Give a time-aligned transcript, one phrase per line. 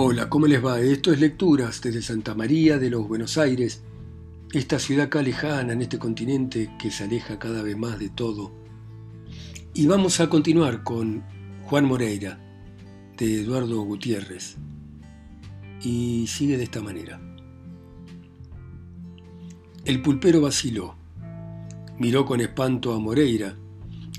[0.00, 0.80] Hola, ¿cómo les va?
[0.80, 3.82] Esto es Lecturas desde Santa María de los Buenos Aires,
[4.52, 8.52] esta ciudad acá lejana en este continente que se aleja cada vez más de todo.
[9.74, 11.24] Y vamos a continuar con
[11.64, 12.38] Juan Moreira,
[13.16, 14.54] de Eduardo Gutiérrez.
[15.82, 17.20] Y sigue de esta manera.
[19.84, 20.94] El pulpero vaciló,
[21.98, 23.56] miró con espanto a Moreira,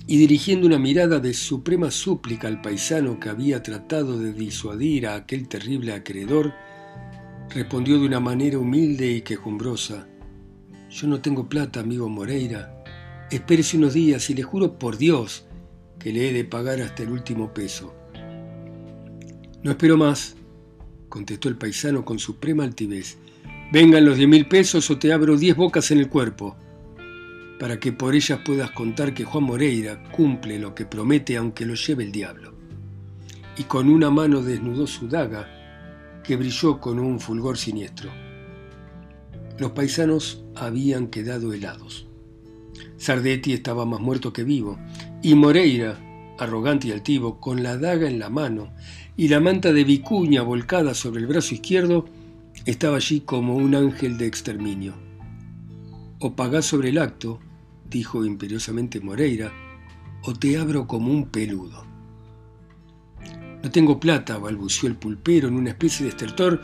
[0.10, 5.14] y dirigiendo una mirada de suprema súplica al paisano que había tratado de disuadir a
[5.14, 6.52] aquel terrible acreedor,
[7.54, 10.08] respondió de una manera humilde y quejumbrosa,
[10.90, 12.84] Yo no tengo plata, amigo Moreira.
[13.30, 15.46] Espérese unos días y le juro por Dios
[16.00, 17.94] que le he de pagar hasta el último peso.
[19.62, 20.36] No espero más,
[21.08, 23.20] contestó el paisano con suprema altivez.
[23.72, 26.58] Vengan los diez mil pesos o te abro diez bocas en el cuerpo
[27.60, 31.76] para que por ellas puedas contar que Juan Moreira cumple lo que promete aunque lo
[31.76, 32.54] lleve el diablo.
[33.58, 35.48] Y con una mano desnudó su daga,
[36.24, 38.10] que brilló con un fulgor siniestro.
[39.58, 42.08] Los paisanos habían quedado helados.
[42.96, 44.80] Sardetti estaba más muerto que vivo,
[45.22, 46.00] y Moreira,
[46.38, 48.72] arrogante y altivo, con la daga en la mano
[49.18, 52.06] y la manta de vicuña volcada sobre el brazo izquierdo,
[52.66, 54.94] estaba allí como un ángel de exterminio.
[56.20, 57.40] O pagás sobre el acto,
[57.90, 59.52] dijo imperiosamente Moreira,
[60.24, 61.86] o te abro como un peludo.
[63.64, 66.62] No tengo plata, balbució el pulpero en una especie de estertor,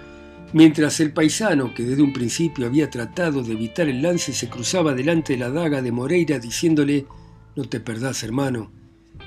[0.54, 4.94] mientras el paisano, que desde un principio había tratado de evitar el lance, se cruzaba
[4.94, 7.06] delante de la daga de Moreira diciéndole,
[7.56, 8.72] no te perdás, hermano,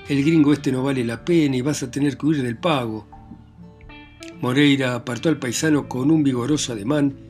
[0.09, 3.07] el gringo este no vale la pena y vas a tener que huir del pago.
[4.41, 7.28] Moreira apartó al paisano con un vigoroso ademán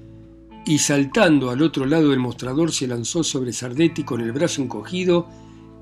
[0.67, 5.29] y saltando al otro lado del mostrador se lanzó sobre Sardetti con el brazo encogido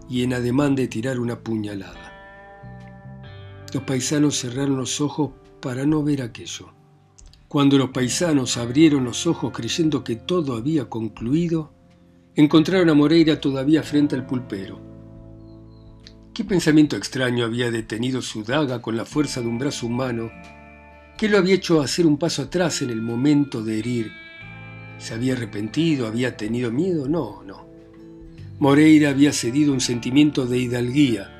[0.09, 2.13] y en ademán de tirar una puñalada.
[3.73, 6.73] Los paisanos cerraron los ojos para no ver aquello.
[7.49, 11.73] Cuando los paisanos abrieron los ojos creyendo que todo había concluido,
[12.35, 14.81] encontraron a Moreira todavía frente al pulpero.
[16.35, 20.31] ¿Qué pensamiento extraño había detenido su daga con la fuerza de un brazo humano?
[21.17, 24.26] ¿Qué lo había hecho hacer un paso atrás en el momento de herir?
[24.99, 26.07] ¿Se había arrepentido?
[26.07, 27.09] ¿Había tenido miedo?
[27.09, 27.67] No, no.
[28.59, 31.33] Moreira había cedido un sentimiento de hidalguía.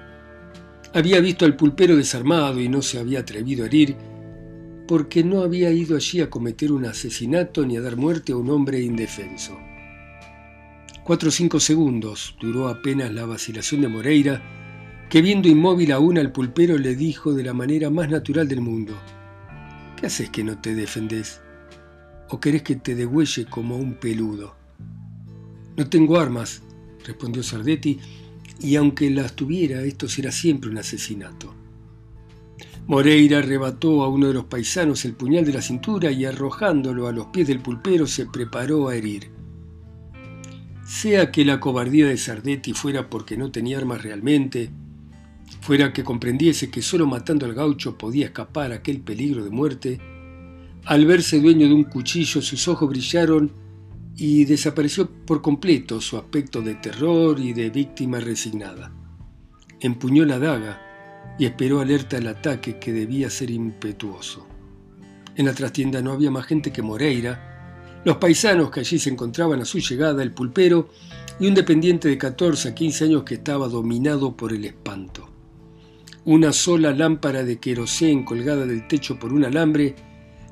[0.93, 3.97] Había visto al pulpero desarmado y no se había atrevido a herir
[4.87, 8.51] porque no había ido allí a cometer un asesinato ni a dar muerte a un
[8.51, 9.59] hombre indefenso.
[11.05, 14.43] Cuatro o cinco segundos duró apenas la vacilación de Moreira,
[15.09, 18.95] que viendo inmóvil aún al pulpero le dijo de la manera más natural del mundo,
[19.97, 21.41] ¿Qué haces que no te defendés?
[22.29, 24.57] ¿O querés que te degüelle como un peludo?
[25.77, 26.63] No tengo armas,
[27.05, 27.99] respondió Sardetti,
[28.61, 31.55] y aunque las tuviera, esto será siempre un asesinato.
[32.87, 37.13] Moreira arrebató a uno de los paisanos el puñal de la cintura y arrojándolo a
[37.13, 39.31] los pies del pulpero se preparó a herir.
[40.87, 44.71] Sea que la cobardía de Sardetti fuera porque no tenía armas realmente,
[45.61, 50.01] fuera que comprendiese que solo matando al gaucho podía escapar aquel peligro de muerte,
[50.87, 53.53] al verse dueño de un cuchillo, sus ojos brillaron
[54.17, 58.93] y desapareció por completo su aspecto de terror y de víctima resignada.
[59.81, 64.47] Empuñó la daga y esperó alerta el ataque que debía ser impetuoso.
[65.35, 69.61] En la trastienda no había más gente que Moreira, los paisanos que allí se encontraban
[69.61, 70.91] a su llegada, el pulpero
[71.41, 75.29] y un dependiente de 14 a 15 años que estaba dominado por el espanto.
[76.25, 79.97] Una sola lámpara de querosén colgada del techo por un alambre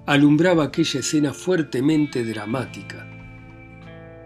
[0.06, 3.08] alumbraba aquella escena fuertemente dramática.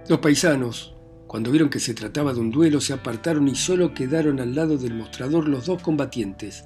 [0.09, 0.95] Los paisanos,
[1.27, 4.79] cuando vieron que se trataba de un duelo, se apartaron y solo quedaron al lado
[4.79, 6.65] del mostrador los dos combatientes,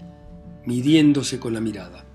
[0.64, 2.06] midiéndose con la mirada.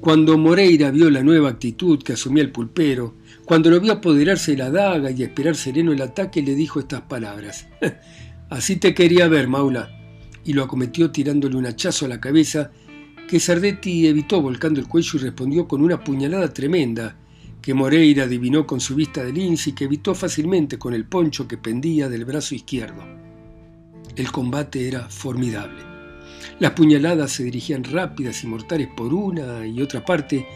[0.00, 4.58] Cuando Moreira vio la nueva actitud que asumía el pulpero, cuando lo vio apoderarse de
[4.58, 7.68] la daga y esperar sereno el ataque, le dijo estas palabras.
[8.50, 9.90] Así te quería ver, Maula.
[10.44, 12.70] Y lo acometió tirándole un hachazo a la cabeza
[13.26, 17.16] que Sardetti evitó volcando el cuello y respondió con una puñalada tremenda,
[17.60, 21.48] que Moreira adivinó con su vista de lince y que evitó fácilmente con el poncho
[21.48, 23.02] que pendía del brazo izquierdo.
[24.14, 25.82] El combate era formidable.
[26.60, 30.46] Las puñaladas se dirigían rápidas y mortales por una y otra parte,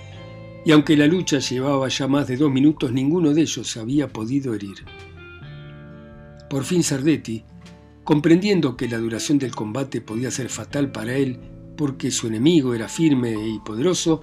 [0.65, 4.55] y aunque la lucha llevaba ya más de dos minutos, ninguno de ellos había podido
[4.55, 4.85] herir.
[6.49, 7.43] Por fin Sardetti,
[8.05, 11.41] comprendiendo que la duración del combate podía ser fatal para él
[11.81, 14.23] porque su enemigo era firme y poderoso,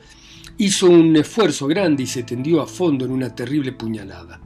[0.60, 4.40] hizo un esfuerzo grande y se tendió a fondo en una terrible puñalada.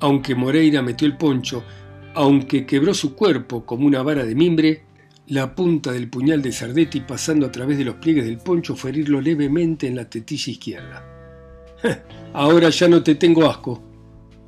[0.00, 1.62] Aunque Moreira metió el poncho,
[2.16, 4.82] aunque quebró su cuerpo como una vara de mimbre,
[5.28, 8.90] la punta del puñal de Sardetti pasando a través de los pliegues del poncho fue
[8.90, 11.06] herirlo levemente en la tetilla izquierda.
[12.32, 13.80] Ahora ya no te tengo asco,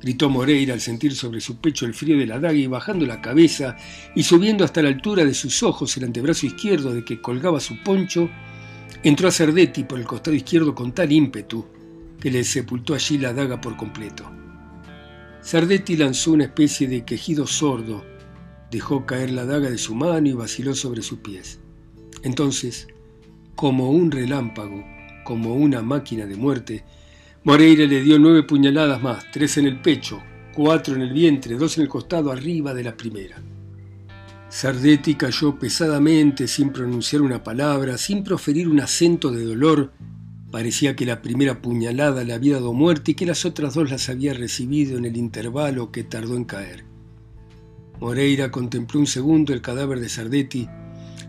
[0.05, 3.21] gritó Moreira al sentir sobre su pecho el frío de la daga y bajando la
[3.21, 3.75] cabeza
[4.13, 7.81] y subiendo hasta la altura de sus ojos el antebrazo izquierdo de que colgaba su
[7.81, 8.29] poncho,
[9.01, 11.65] entró a Sardetti por el costado izquierdo con tal ímpetu
[12.21, 14.31] que le sepultó allí la daga por completo.
[15.41, 18.05] Sardetti lanzó una especie de quejido sordo,
[18.69, 21.59] dejó caer la daga de su mano y vaciló sobre sus pies.
[22.21, 22.87] Entonces,
[23.55, 24.85] como un relámpago,
[25.23, 26.85] como una máquina de muerte,
[27.45, 30.21] Moreira le dio nueve puñaladas más, tres en el pecho,
[30.53, 33.41] cuatro en el vientre, dos en el costado arriba de la primera.
[34.49, 39.93] Sardetti cayó pesadamente sin pronunciar una palabra, sin proferir un acento de dolor,
[40.55, 44.07] Parecía que la primera puñalada le había dado muerte y que las otras dos las
[44.07, 46.85] había recibido en el intervalo que tardó en caer.
[47.99, 50.69] Moreira contempló un segundo el cadáver de Sardetti,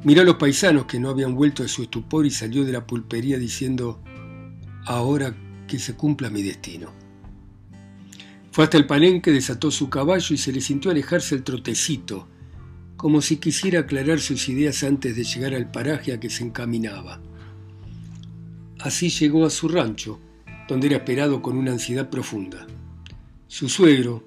[0.04, 2.86] miró a los paisanos que no habían vuelto de su estupor y salió de la
[2.86, 4.00] pulpería diciendo,
[4.84, 5.34] ahora
[5.66, 6.92] que se cumpla mi destino.
[8.52, 12.26] Fue hasta el palenque, desató su caballo y se le sintió alejarse el trotecito,
[12.96, 17.20] como si quisiera aclarar sus ideas antes de llegar al paraje a que se encaminaba.
[18.80, 20.20] Así llegó a su rancho,
[20.68, 22.66] donde era esperado con una ansiedad profunda.
[23.46, 24.26] Su suegro,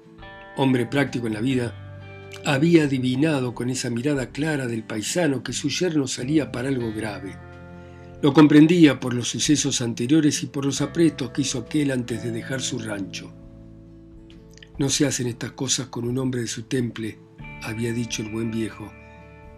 [0.56, 1.74] hombre práctico en la vida,
[2.44, 7.49] había adivinado con esa mirada clara del paisano que su yerno salía para algo grave.
[8.22, 12.30] Lo comprendía por los sucesos anteriores y por los aprestos que hizo aquel antes de
[12.30, 13.32] dejar su rancho.
[14.78, 17.18] No se hacen estas cosas con un hombre de su temple,
[17.62, 18.92] había dicho el buen viejo.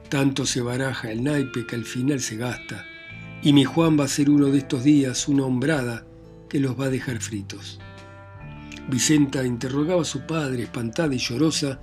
[0.08, 2.84] Tanto se baraja el naipe que al final se gasta
[3.42, 6.06] y mi Juan va a ser uno de estos días una hombrada
[6.48, 7.80] que los va a dejar fritos.
[8.88, 11.80] Vicenta interrogaba a su padre, espantada y llorosa,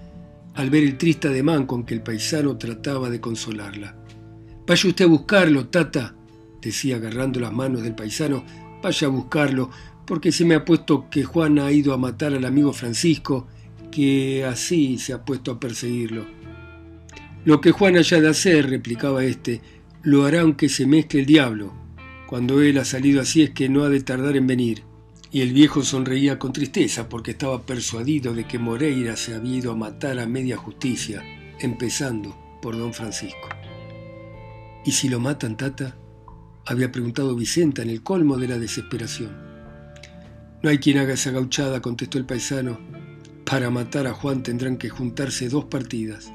[0.55, 3.95] al ver el triste ademán con que el paisano trataba de consolarla.
[4.65, 6.15] Vaya usted a buscarlo, tata,
[6.61, 8.43] decía agarrando las manos del paisano,
[8.81, 9.69] vaya a buscarlo,
[10.05, 13.47] porque se me ha puesto que Juan ha ido a matar al amigo Francisco,
[13.91, 16.25] que así se ha puesto a perseguirlo.
[17.45, 19.61] Lo que Juan haya de hacer, replicaba éste,
[20.03, 21.73] lo hará aunque se mezcle el diablo.
[22.27, 24.83] Cuando él ha salido así es que no ha de tardar en venir.
[25.31, 29.71] Y el viejo sonreía con tristeza porque estaba persuadido de que Moreira se había ido
[29.71, 31.23] a matar a media justicia,
[31.59, 33.49] empezando por don Francisco.
[34.85, 35.95] ¿Y si lo matan, tata?
[36.69, 39.35] Había preguntado Vicenta en el colmo de la desesperación.
[40.63, 42.79] No hay quien haga esa gauchada, contestó el paisano.
[43.45, 46.31] Para matar a Juan tendrán que juntarse dos partidas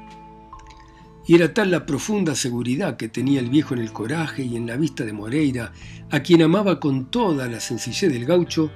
[1.27, 4.67] y era tal la profunda seguridad que tenía el viejo en el coraje y en
[4.67, 5.71] la vista de Moreira,
[6.11, 8.71] a quien amaba con toda la sencillez del gaucho,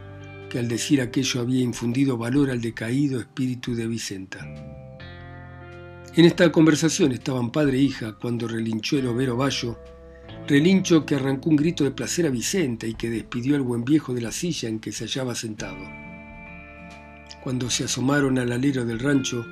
[0.49, 4.39] que al decir aquello había infundido valor al decaído espíritu de Vicenta.
[6.15, 9.77] En esta conversación estaban padre e hija cuando relinchó el overo Bayo,
[10.47, 14.13] relincho que arrancó un grito de placer a Vicenta y que despidió al buen viejo
[14.13, 15.77] de la silla en que se hallaba sentado.
[17.41, 19.45] Cuando se asomaron al alero del rancho,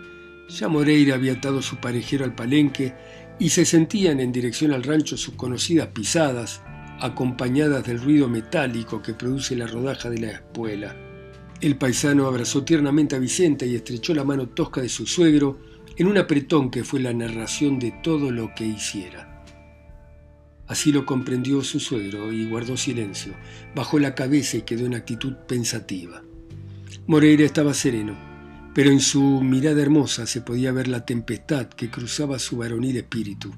[0.49, 2.93] ya Moreira había atado su parejero al palenque
[3.39, 6.61] y se sentían en dirección al rancho sus conocidas pisadas,
[6.99, 10.95] acompañadas del ruido metálico que produce la rodaja de la espuela.
[11.61, 15.59] El paisano abrazó tiernamente a Vicenta y estrechó la mano tosca de su suegro
[15.97, 19.26] en un apretón que fue la narración de todo lo que hiciera.
[20.67, 23.33] Así lo comprendió su suegro y guardó silencio,
[23.73, 26.23] bajó la cabeza y quedó en actitud pensativa.
[27.07, 28.27] Moreira estaba sereno
[28.77, 33.51] pero en su mirada hermosa se podía ver la tempestad que cruzaba su varonil espíritu.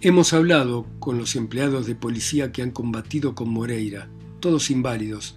[0.00, 4.08] Hemos hablado con los empleados de policía que han combatido con Moreira,
[4.38, 5.36] todos inválidos,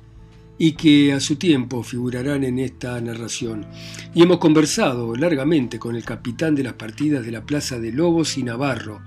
[0.59, 3.65] y que a su tiempo figurarán en esta narración.
[4.13, 8.37] Y hemos conversado largamente con el capitán de las partidas de la Plaza de Lobos
[8.37, 9.01] y Navarro,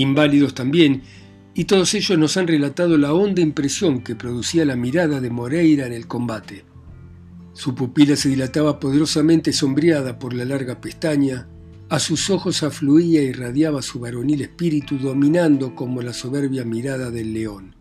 [0.00, 1.02] inválidos también,
[1.54, 5.86] y todos ellos nos han relatado la honda impresión que producía la mirada de Moreira
[5.86, 6.64] en el combate.
[7.52, 11.48] Su pupila se dilataba poderosamente sombreada por la larga pestaña,
[11.88, 17.32] a sus ojos afluía y irradiaba su varonil espíritu dominando como la soberbia mirada del
[17.32, 17.74] león.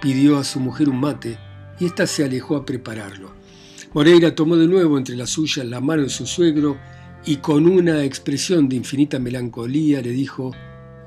[0.00, 1.38] Pidió a su mujer un mate
[1.78, 3.32] y ésta se alejó a prepararlo.
[3.92, 6.76] Moreira tomó de nuevo entre las suyas la mano de su suegro
[7.24, 10.50] y con una expresión de infinita melancolía le dijo,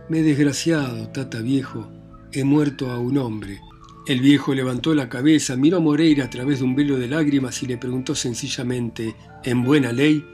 [0.10, 1.92] Me he desgraciado, tata viejo,
[2.32, 3.60] he muerto a un hombre.
[4.08, 7.62] El viejo levantó la cabeza, miró a Moreira a través de un velo de lágrimas
[7.62, 10.26] y le preguntó sencillamente, ¿en buena ley?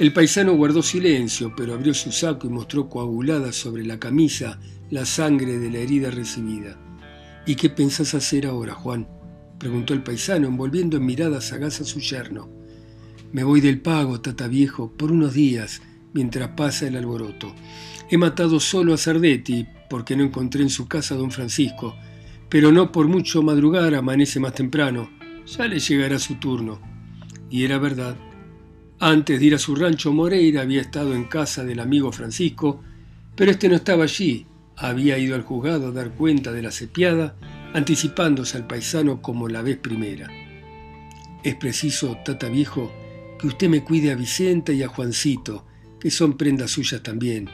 [0.00, 4.58] El paisano guardó silencio, pero abrió su saco y mostró coagulada sobre la camisa
[4.90, 6.76] la sangre de la herida recibida.
[7.46, 9.06] ¿Y qué pensás hacer ahora, Juan?
[9.60, 12.50] preguntó el paisano, envolviendo en miradas sagaz a su yerno.
[13.30, 15.80] Me voy del pago, tata viejo, por unos días,
[16.12, 17.54] mientras pasa el alboroto.
[18.08, 21.96] He matado solo a Sardetti porque no encontré en su casa a don Francisco,
[22.48, 25.10] pero no por mucho madrugar amanece más temprano.
[25.46, 26.80] Ya le llegará su turno.
[27.50, 28.16] Y era verdad.
[28.98, 32.82] Antes de ir a su rancho Moreira había estado en casa del amigo Francisco,
[33.34, 34.46] pero este no estaba allí.
[34.76, 37.36] Había ido al juzgado a dar cuenta de la cepiada,
[37.74, 40.28] anticipándose al paisano como la vez primera.
[41.42, 42.92] Es preciso, tata viejo,
[43.38, 45.66] que usted me cuide a Vicenta y a Juancito,
[46.00, 47.48] que son prendas suyas también.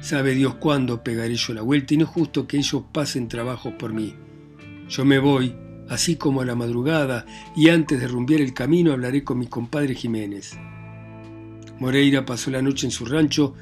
[0.00, 3.76] Sabe Dios cuándo pegaré yo la vuelta y no es justo que ellos pasen trabajo
[3.76, 4.14] por mí.
[4.88, 5.54] Yo me voy,
[5.88, 7.26] así como a la madrugada,
[7.56, 10.56] y antes de rumbear el camino hablaré con mi compadre Jiménez.
[11.80, 13.54] Moreira pasó la noche en su rancho,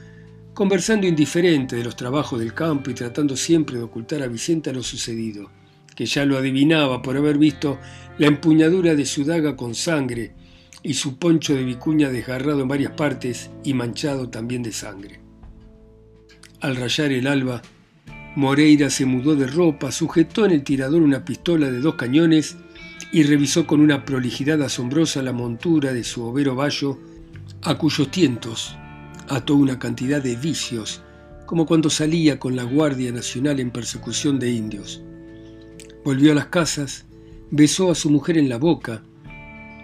[0.55, 4.83] conversando indiferente de los trabajos del campo y tratando siempre de ocultar a Vicenta lo
[4.83, 5.51] sucedido,
[5.95, 7.79] que ya lo adivinaba por haber visto
[8.19, 10.35] la empuñadura de su daga con sangre
[10.83, 15.26] y su poncho de vicuña desgarrado en varias partes y manchado también de sangre.
[16.67, 17.63] Al rayar el alba,
[18.35, 22.57] Moreira se mudó de ropa, sujetó en el tirador una pistola de dos cañones
[23.13, 26.99] y revisó con una prolijidad asombrosa la montura de su overo bayo,
[27.63, 28.77] a cuyos tientos
[29.29, 31.03] ató una cantidad de vicios,
[31.47, 35.01] como cuando salía con la Guardia Nacional en persecución de indios.
[36.05, 37.07] Volvió a las casas,
[37.53, 39.05] besó a su mujer en la boca,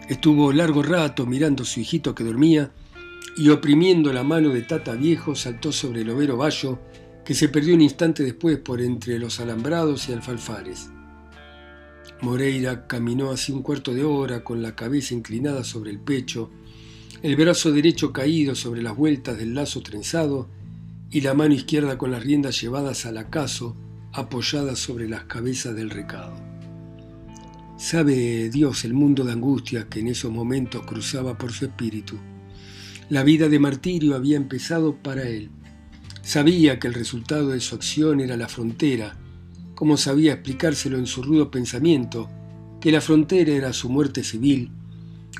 [0.09, 2.73] estuvo largo rato mirando a su hijito que dormía
[3.37, 6.79] y oprimiendo la mano de Tata Viejo saltó sobre el overo bayo
[7.25, 10.91] que se perdió un instante después por entre los alambrados y alfalfares.
[12.21, 16.51] Moreira caminó así un cuarto de hora con la cabeza inclinada sobre el pecho,
[17.23, 20.49] el brazo derecho caído sobre las vueltas del lazo trenzado
[21.11, 23.77] y la mano izquierda con las riendas llevadas al acaso
[24.13, 26.35] apoyadas sobre las cabezas del recado.
[27.77, 32.17] Sabe Dios el mundo de angustia que en esos momentos cruzaba por su espíritu.
[33.09, 35.51] La vida de martirio había empezado para él.
[36.23, 39.17] Sabía que el resultado de su acción era la frontera,
[39.75, 42.31] como sabía explicárselo en su rudo pensamiento,
[42.81, 44.71] que la frontera era su muerte civil,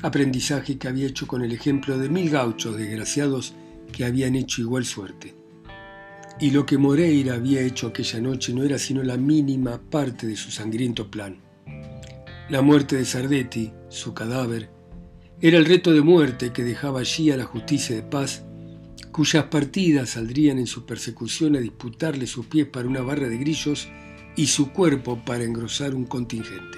[0.01, 3.53] aprendizaje que había hecho con el ejemplo de mil gauchos desgraciados
[3.91, 5.33] que habían hecho igual suerte.
[6.39, 10.35] Y lo que Moreira había hecho aquella noche no era sino la mínima parte de
[10.35, 11.37] su sangriento plan.
[12.49, 14.69] La muerte de Sardetti, su cadáver,
[15.45, 18.45] era el reto de muerte que dejaba allí a la justicia de paz
[19.11, 23.89] cuyas partidas saldrían en su persecución a disputarle sus pies para una barra de grillos
[24.37, 26.77] y su cuerpo para engrosar un contingente.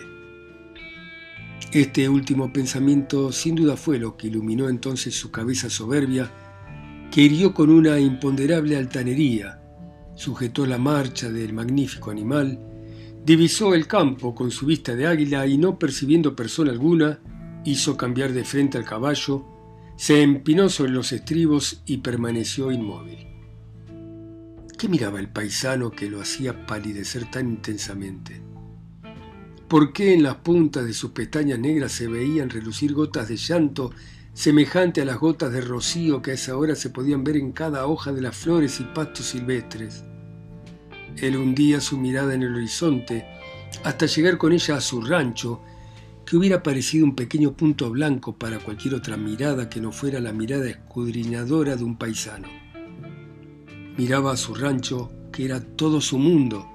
[1.72, 6.32] Este último pensamiento sin duda fue lo que iluminó entonces su cabeza soberbia,
[7.12, 9.62] que hirió con una imponderable altanería,
[10.16, 12.60] sujetó la marcha del magnífico animal,
[13.24, 17.20] divisó el campo con su vista de águila y no percibiendo persona alguna,
[17.66, 19.44] hizo cambiar de frente al caballo,
[19.98, 23.28] se empinó sobre los estribos y permaneció inmóvil.
[24.78, 28.42] ¿Qué miraba el paisano que lo hacía palidecer tan intensamente?
[29.68, 33.92] ¿Por qué en las puntas de sus pestañas negras se veían relucir gotas de llanto
[34.34, 37.88] semejante a las gotas de rocío que a esa hora se podían ver en cada
[37.88, 40.04] hoja de las flores y pastos silvestres?
[41.18, 43.26] Él hundía su mirada en el horizonte
[43.84, 45.62] hasta llegar con ella a su rancho
[46.26, 50.34] que hubiera parecido un pequeño punto blanco para cualquier otra mirada que no fuera la
[50.34, 52.48] mirada escudriñadora de un paisano.
[53.98, 56.68] Miraba a su rancho, que era todo su mundo,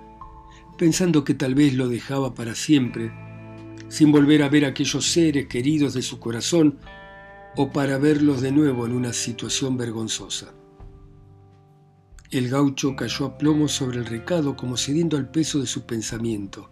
[0.78, 3.12] pensando que tal vez lo dejaba para siempre,
[3.88, 6.78] sin volver a ver aquellos seres queridos de su corazón
[7.56, 10.54] o para verlos de nuevo en una situación vergonzosa.
[12.30, 16.70] El gaucho cayó a plomo sobre el recado como cediendo al peso de su pensamiento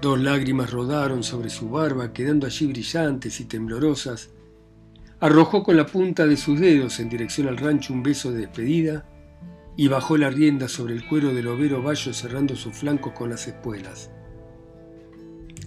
[0.00, 4.30] Dos lágrimas rodaron sobre su barba, quedando allí brillantes y temblorosas.
[5.20, 9.04] Arrojó con la punta de sus dedos en dirección al rancho un beso de despedida
[9.76, 13.46] y bajó la rienda sobre el cuero del overo bayo cerrando sus flancos con las
[13.46, 14.10] espuelas.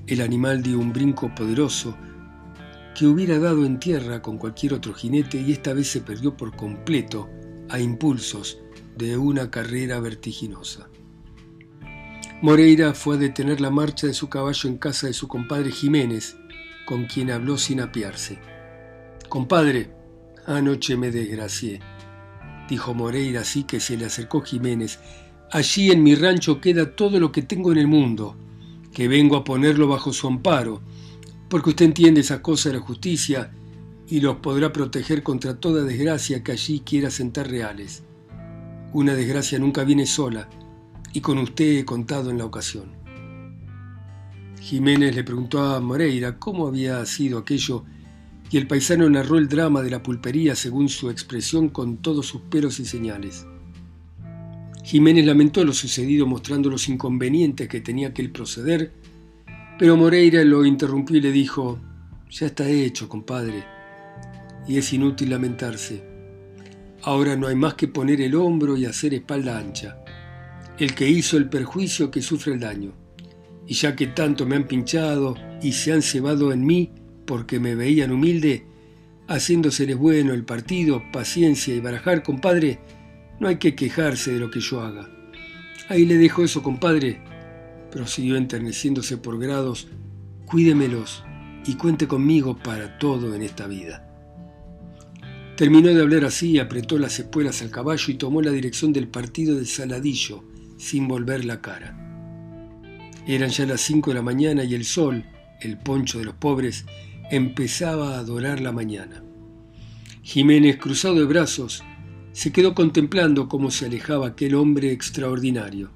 [0.08, 1.96] El animal dio un brinco poderoso
[2.98, 6.56] que hubiera dado en tierra con cualquier otro jinete y esta vez se perdió por
[6.56, 7.30] completo
[7.70, 8.60] a impulsos
[8.98, 10.91] de una carrera vertiginosa.
[12.42, 16.38] Moreira fue a detener la marcha de su caballo en casa de su compadre Jiménez,
[16.88, 18.40] con quien habló sin apiarse.
[19.30, 19.92] Compadre,
[20.48, 21.82] anoche me desgracié,
[22.68, 24.98] dijo Moreira así que se le acercó Jiménez.
[25.52, 28.36] Allí en mi rancho queda todo lo que tengo en el mundo,
[28.92, 30.82] que vengo a ponerlo bajo su amparo,
[31.48, 33.52] porque usted entiende esa cosa de la justicia
[34.08, 38.02] y los podrá proteger contra toda desgracia que allí quiera sentar reales.
[38.94, 40.50] Una desgracia nunca viene sola,
[41.14, 42.92] y con usted he contado en la ocasión.
[44.60, 47.84] Jiménez le preguntó a Moreira cómo había sido aquello
[48.52, 52.42] y el paisano narró el drama de la pulpería según su expresión con todos sus
[52.42, 53.46] peros y señales.
[54.84, 58.92] Jiménez lamentó lo sucedido mostrando los inconvenientes que tenía aquel proceder,
[59.80, 61.80] pero Moreira lo interrumpió y le dijo,
[62.30, 63.64] ya está hecho, compadre,
[64.68, 66.04] y es inútil lamentarse.
[67.04, 70.01] Ahora no hay más que poner el hombro y hacer espalda ancha.
[70.82, 72.94] El que hizo el perjuicio que sufre el daño.
[73.68, 76.92] Y ya que tanto me han pinchado y se han cebado en mí
[77.28, 78.66] porque me veían humilde,
[79.28, 82.80] haciéndoseles bueno el partido, paciencia y barajar, compadre,
[83.40, 85.08] no hay que quejarse de lo que yo haga.
[85.88, 87.22] Ahí le dejo eso, compadre,
[87.92, 89.88] prosiguió enterneciéndose por grados,
[90.48, 91.24] cuídemelos
[91.64, 94.08] y cuente conmigo para todo en esta vida.
[95.58, 99.56] Terminó de hablar así, apretó las espuelas al caballo y tomó la dirección del partido
[99.56, 100.50] de Saladillo,
[100.82, 101.96] sin volver la cara.
[103.28, 105.24] Eran ya las cinco de la mañana y el sol,
[105.60, 106.86] el poncho de los pobres,
[107.30, 109.24] empezaba a dorar la mañana.
[110.24, 111.84] Jiménez, cruzado de brazos,
[112.32, 115.92] se quedó contemplando cómo se alejaba aquel hombre extraordinario.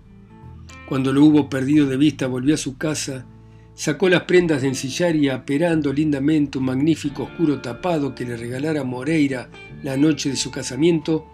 [0.88, 3.25] Cuando lo hubo perdido de vista, volvió a su casa,
[3.74, 8.84] sacó las prendas de ensillar y aperando lindamente un magnífico oscuro tapado que le regalara
[8.84, 9.50] Moreira
[9.82, 11.25] la noche de su casamiento,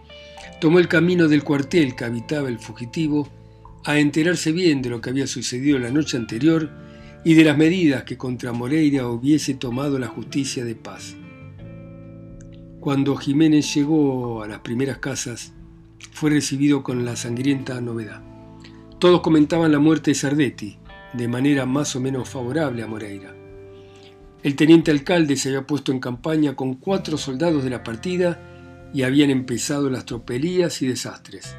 [0.61, 3.27] tomó el camino del cuartel que habitaba el fugitivo
[3.83, 6.69] a enterarse bien de lo que había sucedido la noche anterior
[7.23, 11.15] y de las medidas que contra Moreira hubiese tomado la justicia de paz.
[12.79, 15.53] Cuando Jiménez llegó a las primeras casas,
[16.13, 18.23] fue recibido con la sangrienta novedad.
[18.99, 20.77] Todos comentaban la muerte de Sardetti,
[21.13, 23.35] de manera más o menos favorable a Moreira.
[24.43, 28.39] El teniente alcalde se había puesto en campaña con cuatro soldados de la partida
[28.93, 31.55] y habían empezado las tropelías y desastres.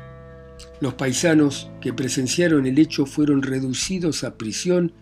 [0.80, 4.92] Los paisanos que presenciaron el hecho fueron reducidos a prisión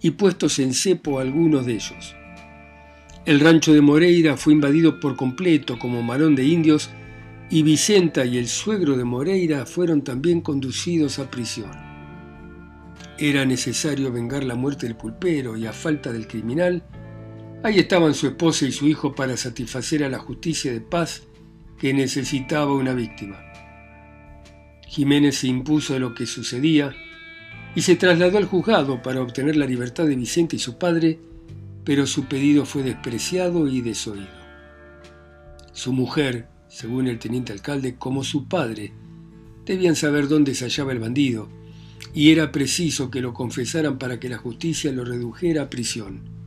[0.00, 2.14] y puestos en cepo algunos de ellos.
[3.26, 6.90] El rancho de Moreira fue invadido por completo como marón de indios
[7.50, 11.70] y Vicenta y el suegro de Moreira fueron también conducidos a prisión.
[13.18, 16.82] Era necesario vengar la muerte del pulpero y a falta del criminal,
[17.62, 21.24] ahí estaban su esposa y su hijo para satisfacer a la justicia de paz
[21.78, 23.49] que necesitaba una víctima.
[24.90, 26.92] Jiménez se impuso de lo que sucedía
[27.76, 31.20] y se trasladó al juzgado para obtener la libertad de Vicente y su padre
[31.84, 34.28] pero su pedido fue despreciado y desoído.
[35.72, 38.92] Su mujer, según el teniente alcalde, como su padre,
[39.64, 41.48] debían saber dónde se hallaba el bandido,
[42.12, 46.39] y era preciso que lo confesaran para que la justicia lo redujera a prisión.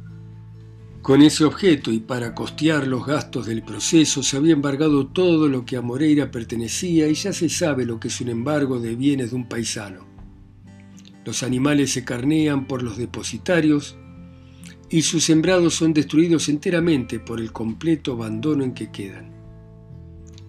[1.03, 5.65] Con ese objeto y para costear los gastos del proceso se había embargado todo lo
[5.65, 9.31] que a Moreira pertenecía y ya se sabe lo que es un embargo de bienes
[9.31, 10.07] de un paisano.
[11.25, 13.97] Los animales se carnean por los depositarios
[14.89, 19.29] y sus sembrados son destruidos enteramente por el completo abandono en que quedan.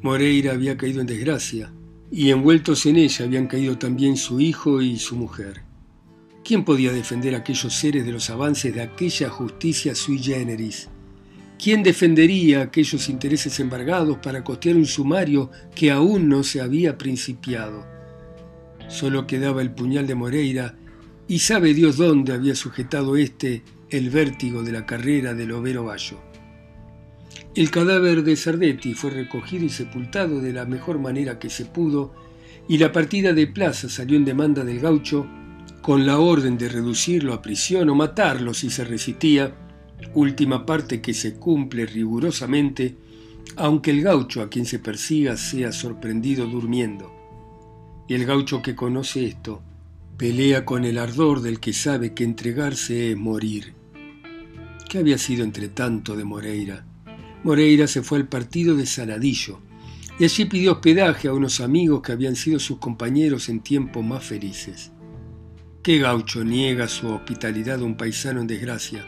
[0.03, 1.73] Moreira había caído en desgracia,
[2.13, 5.64] y envueltos en ella habían caído también su hijo y su mujer.
[6.45, 10.91] ¿Quién podía defender a aquellos seres de los avances de aquella justicia sui generis?
[11.59, 17.87] ¿Quién defendería aquellos intereses embargados para costear un sumario que aún no se había principiado?
[18.89, 20.77] Solo quedaba el puñal de Moreira,
[21.27, 26.21] y sabe Dios dónde había sujetado éste el vértigo de la carrera del Overo Bayo.
[27.55, 32.13] El cadáver de Sardetti fue recogido y sepultado de la mejor manera que se pudo,
[32.69, 35.27] y la partida de plaza salió en demanda del gaucho
[35.85, 39.55] con la orden de reducirlo a prisión o matarlo si se resistía,
[40.15, 42.97] última parte que se cumple rigurosamente,
[43.57, 47.13] aunque el gaucho a quien se persiga sea sorprendido durmiendo.
[48.09, 49.61] Y el gaucho que conoce esto,
[50.17, 53.75] pelea con el ardor del que sabe que entregarse es morir.
[54.89, 56.87] ¿Qué había sido entre tanto de Moreira?
[57.43, 59.61] Moreira se fue al partido de Saladillo
[60.19, 64.25] y allí pidió hospedaje a unos amigos que habían sido sus compañeros en tiempos más
[64.25, 64.94] felices.
[65.85, 69.07] ¿Qué gaucho niega su hospitalidad a un paisano en desgracia?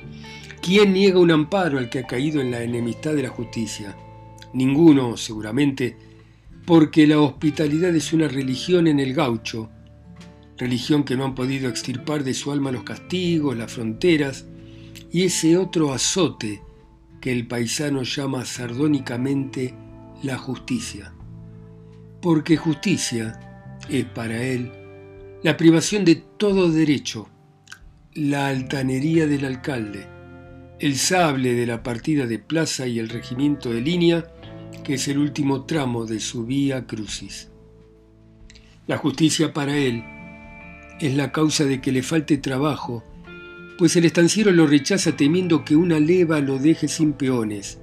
[0.61, 3.97] ¿Quién niega un amparo al que ha caído en la enemistad de la justicia?
[4.53, 5.97] Ninguno, seguramente,
[6.67, 9.71] porque la hospitalidad es una religión en el gaucho,
[10.59, 14.45] religión que no han podido extirpar de su alma los castigos, las fronteras,
[15.11, 16.61] y ese otro azote
[17.23, 19.75] que el paisano llama sardónicamente
[20.23, 21.15] la justicia.
[22.21, 24.86] Porque justicia es para él
[25.47, 27.29] la privación de todo derecho,
[28.15, 30.05] la altanería del alcalde,
[30.81, 34.27] el sable de la partida de plaza y el regimiento de línea,
[34.83, 37.49] que es el último tramo de su vía crucis.
[38.89, 40.03] La justicia para él
[40.99, 43.05] es la causa de que le falte trabajo
[43.79, 47.79] pues el estanciero lo rechaza temiendo que una leva lo deje sin peones,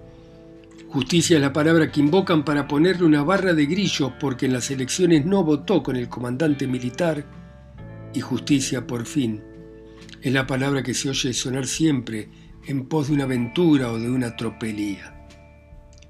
[0.89, 4.69] Justicia es la palabra que invocan para ponerle una barra de grillos porque en las
[4.69, 7.42] elecciones no votó con el comandante militar.
[8.13, 9.41] Y justicia, por fin,
[10.21, 12.29] es la palabra que se oye sonar siempre
[12.65, 15.27] en pos de una aventura o de una tropelía.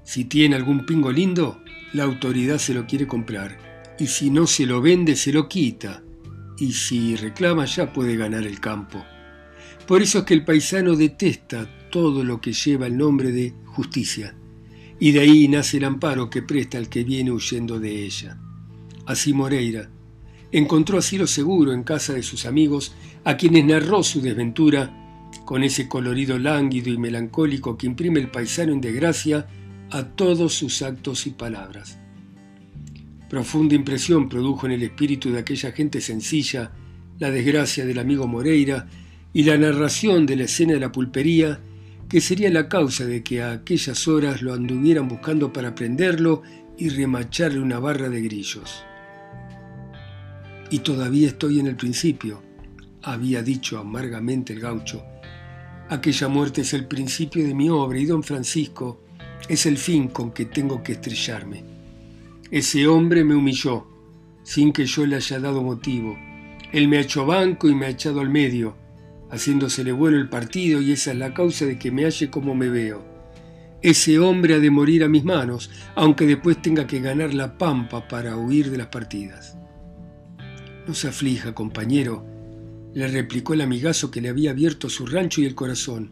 [0.04, 1.62] Si tiene algún pingo lindo,
[1.92, 3.94] la autoridad se lo quiere comprar.
[3.98, 6.02] Y si no se lo vende, se lo quita.
[6.58, 9.04] Y si reclama ya puede ganar el campo.
[9.86, 14.34] Por eso es que el paisano detesta todo lo que lleva el nombre de justicia
[14.98, 18.38] y de ahí nace el amparo que presta al que viene huyendo de ella.
[19.06, 19.90] Así Moreira
[20.54, 25.88] encontró asilo seguro en casa de sus amigos, a quienes narró su desventura con ese
[25.88, 29.48] colorido lánguido y melancólico que imprime el paisano en desgracia
[29.90, 31.98] a todos sus actos y palabras.
[33.28, 36.70] Profunda impresión produjo en el espíritu de aquella gente sencilla
[37.18, 38.86] la desgracia del amigo Moreira
[39.32, 41.60] y la narración de la escena de la pulpería
[42.08, 46.42] que sería la causa de que a aquellas horas lo anduvieran buscando para prenderlo
[46.78, 48.84] y remacharle una barra de grillos.
[50.74, 52.42] Y todavía estoy en el principio,
[53.00, 55.04] había dicho amargamente el gaucho.
[55.88, 59.04] Aquella muerte es el principio de mi obra y don Francisco
[59.48, 61.62] es el fin con que tengo que estrellarme.
[62.50, 63.86] Ese hombre me humilló,
[64.42, 66.18] sin que yo le haya dado motivo.
[66.72, 68.74] Él me ha hecho banco y me ha echado al medio
[69.30, 72.68] haciéndosele bueno el partido y esa es la causa de que me halle como me
[72.68, 73.00] veo.
[73.80, 78.08] Ese hombre ha de morir a mis manos, aunque después tenga que ganar la pampa
[78.08, 79.56] para huir de las partidas.
[80.86, 82.26] No se aflija, compañero,
[82.94, 86.10] le replicó el amigazo que le había abierto su rancho y el corazón.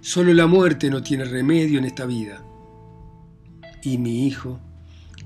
[0.00, 2.44] Solo la muerte no tiene remedio en esta vida.
[3.82, 4.60] ¿Y mi hijo?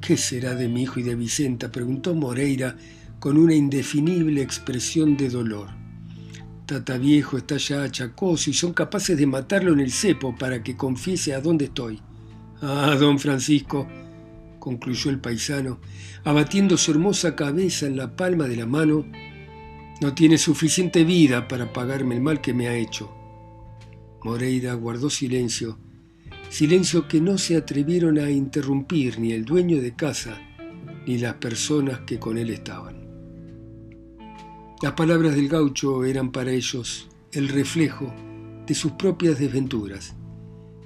[0.00, 1.72] ¿Qué será de mi hijo y de Vicenta?
[1.72, 2.76] preguntó Moreira
[3.18, 5.68] con una indefinible expresión de dolor.
[6.66, 10.76] Tata viejo está ya achacoso y son capaces de matarlo en el cepo para que
[10.76, 12.00] confiese a dónde estoy.
[12.62, 13.86] Ah, don Francisco,
[14.64, 15.78] concluyó el paisano,
[16.24, 19.04] abatiendo su hermosa cabeza en la palma de la mano,
[20.00, 23.14] no tiene suficiente vida para pagarme el mal que me ha hecho.
[24.22, 25.78] Moreira guardó silencio,
[26.48, 30.40] silencio que no se atrevieron a interrumpir ni el dueño de casa
[31.06, 33.04] ni las personas que con él estaban.
[34.80, 38.10] Las palabras del gaucho eran para ellos el reflejo
[38.66, 40.14] de sus propias desventuras,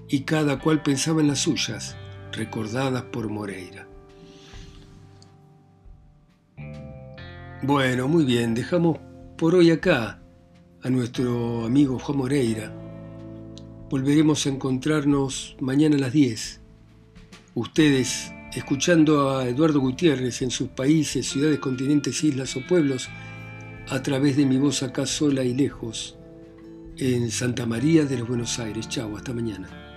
[0.08, 1.96] y cada cual pensaba en las suyas,
[2.38, 3.86] recordadas por Moreira.
[7.62, 8.98] Bueno, muy bien, dejamos
[9.36, 10.22] por hoy acá
[10.82, 12.72] a nuestro amigo Juan Moreira.
[13.90, 16.60] Volveremos a encontrarnos mañana a las 10.
[17.54, 23.08] Ustedes, escuchando a Eduardo Gutiérrez en sus países, ciudades, continentes, islas o pueblos,
[23.88, 26.16] a través de mi voz acá sola y lejos,
[26.96, 28.88] en Santa María de los Buenos Aires.
[28.88, 29.87] Chau, hasta mañana.